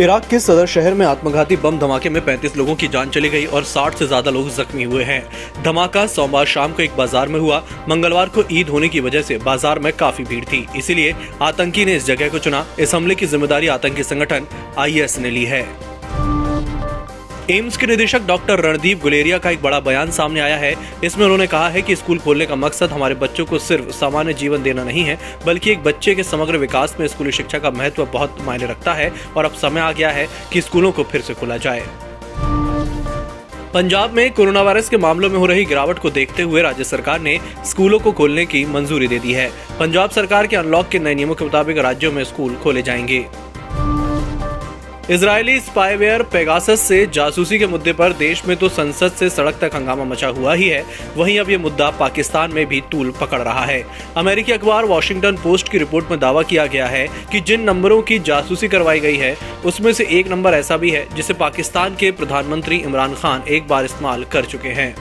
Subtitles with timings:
[0.00, 3.46] Iraq के सदर शहर में आत्मघाती बम धमाके में 35 लोगों की जान चली गई
[3.46, 7.38] और 60 से ज़्यादा लोग जख्मी हुए हैं। धमाका सोमवार शाम को एक बाज़ार में
[7.40, 7.58] हुआ।
[7.88, 11.96] मंगलवार को ईद होने की वजह से बाज़ार में काफ़ी भीड़ थी। इसीलिए आतंकी ने
[11.96, 14.46] इस जगह को चुना। इस हमले की ज़िम्मेदारी आतंकी संगठन
[14.78, 15.66] आईएस ने ली है।
[17.50, 20.74] एम्स के निदेशक डॉक्टर रणदीप गुलेरिया का एक बड़ा बयान सामने आया है।
[21.04, 24.62] इसमें उन्होंने कहा है कि स्कूल खोलने का मकसद हमारे बच्चों को सिर्फ़ सामान्य जीवन
[24.62, 28.36] देना नहीं है, बल्कि एक बच्चे के समग्र विकास में स्कूली शिक्षा का महत्व बहुत
[28.40, 31.56] मायने रखता है और अब समय आ गया है कि स्कूलों को फिर से खोला
[31.56, 31.82] जाए।
[33.74, 37.20] पंजाब में कोरोना वायरस के मामलों में हो रही गिरावट को देखते हुए राज्य सरकार
[37.20, 41.14] ने स्कूलों को खोलने की मंजूरी दे दी है। पंजाब सरकार के अनलॉक के नए
[41.14, 43.26] नियमों के मुताबिक राज्यों में स्कूल खोले जाएँगे।
[45.10, 49.74] इजरायली स्पाईवेयर पेगासस से जासूसी के मुद्दे पर देश में तो संसद से सड़क तक
[49.74, 50.84] हंगामा मचा हुआ ही है।
[51.16, 53.82] वहीं अब ये मुद्दा पाकिस्तान में भी तूल पकड़ रहा है।
[54.16, 58.18] अमेरिकी अखबार वॉशिंगटन पोस्ट की रिपोर्ट में दावा किया गया है कि जिन नंबरों की
[58.18, 62.76] जासूसी करवाई गई है, उसमें से एक नंबर ऐसा भी है, जिसे पाकिस्तान के प्रधानमंत्री
[62.76, 64.94] इमरान खान एक बार इस्तेमाल कर चुके हैं।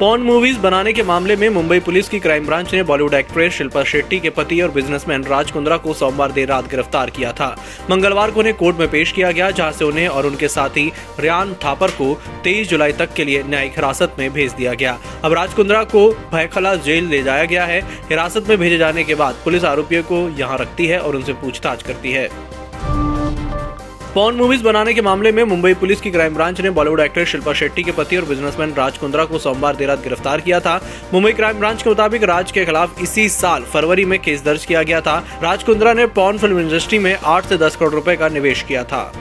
[0.00, 3.82] पॉन मूवीज़ बनाने के मामले में मुंबई पुलिस की क्राइम ब्रांच ने बॉलीवुड एक्ट्रेस शिल्पा
[3.84, 7.48] शेट्टी के पति और बिजनेसमैन राज कुंद्रा को सोमवार देर रात गिरफ़्तार किया था।
[7.90, 11.52] मंगलवार को उन्हें कोर्ट में पेश किया गया, जहाँ से उन्हें और उनके साथी रियान
[11.54, 15.54] थापर को 23 जुलाई तक के लिए न्यायिक हिरासत में भेज दिया गया। अब राज
[15.54, 19.64] कुंद्रा को भयखला जेल ले जाया गया है। हिरासत में भेजे जाने के बाद पुलिस
[19.64, 22.28] आरोपियों को यहाँ रखती है और उनसे पूछताछ करती है।
[24.14, 27.52] पॉन मूवीज़ बनाने के मामले में मुंबई पुलिस की क्राइम ब्रांच ने बॉलीवुड एक्टर शिल्पा
[27.54, 30.74] शेट्टी के पति और बिजनेसमैन राज कुंद्रा को सोमवार देर रात गिरफ़्तार किया था।
[31.12, 34.82] मुंबई क्राइम ब्रांच के मुताबिक राज के खिलाफ इसी साल फरवरी में केस दर्ज किया
[34.82, 38.28] गया था। राज कुंद्रा ने पॉन फ़िल्म इंडस्ट्री में आठ से दस करोड़ रूपए का
[38.28, 39.12] निवेश किया था।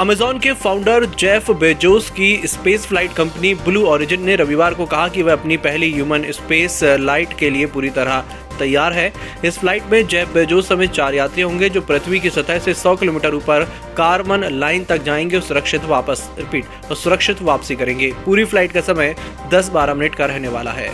[0.00, 5.08] अमेजॉन के फाउंडर जेफ बेजोस की space flight company Blue Origin ने रविवार को कहा
[5.08, 8.24] कि वह अपनी पहली ह्यूमन स्पेस लाइट के लिए पूरी तरह
[8.58, 9.12] तैयार है।
[9.44, 12.96] इस फ़्लाइट में जेफ बेजोस समेत चार यात्री होंगे जो पृथ्वी की सतह से 100
[12.96, 13.64] किलोमीटर ऊपर
[13.96, 18.80] कार्बन लाइन तक जाएँगे और सुरक्षित वापस रिपीट और सुरक्षित वापसी करेंगे। पूरी फ़्लाइट का
[18.80, 19.14] समय
[19.50, 20.90] दस बारह मिनट का रहने वाला है।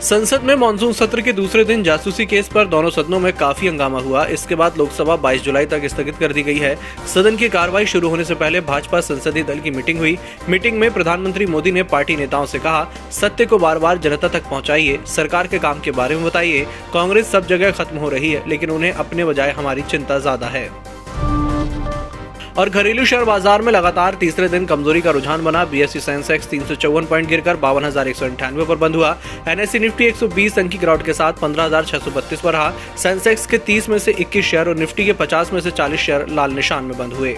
[0.00, 4.00] संसद में मानसून सत्र के दूसरे दिन जासूसी केस पर दोनों सदनों में काफ़ी हंगामा
[4.00, 6.74] हुआ। इसके बाद लोकसभा 22 जुलाई तक स्थगित कर दी गई है।
[7.14, 10.16] सदन की कार्रवाई शुरू होने से पहले भाजपा संसदीय दल की मीटिंग हुई।
[10.48, 14.48] मीटिंग में प्रधानमंत्री मोदी ने पार्टी नेताओं से कहा, सत्य को बार बार जनता तक
[14.50, 18.48] पहुंचाइए, सरकार के काम के बारे में बताइए। कांग्रेस सब जगह खत्म हो रही है,
[18.48, 20.87] लेकिन उन्हें अपने बजाय हमारी चिंता ज़्यादा है।
[22.58, 26.64] और घरेलू शेयर बाज़ार में लगातार तीसरे दिन कमज़ोरी का रुझान बना। बीएससी सेंसेक्स तीन
[26.66, 29.16] सौ चौवन पॉइंट गिरकर बावन हज़ार एक सौ अंठानवे पर बंद हुआ।
[29.48, 32.72] एनएससी निफ्टी 120 अंक की ग्राउंड के साथ पंद्रह हज़ार छह सौ बत्तीस पर रहा।
[33.02, 36.26] सेंसेक्स के 30 में से 21 शेयर और निफ्टी के 50 में से 40 शेयर
[36.30, 37.36] लाल निशान में बंद हुए।